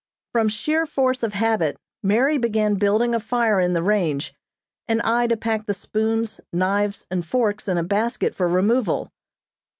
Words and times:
From 0.31 0.47
sheer 0.47 0.87
force 0.87 1.21
of 1.21 1.33
habit, 1.33 1.77
Mary 2.01 2.39
began 2.39 2.73
building 2.73 3.13
a 3.13 3.19
fire 3.19 3.59
in 3.59 3.73
the 3.73 3.83
range, 3.83 4.33
and 4.87 4.99
I 5.03 5.27
to 5.27 5.37
pack 5.37 5.67
the 5.67 5.75
spoons, 5.75 6.41
knives 6.51 7.05
and 7.11 7.23
forks 7.23 7.67
in 7.67 7.77
a 7.77 7.83
basket 7.83 8.33
for 8.33 8.47
removal. 8.47 9.11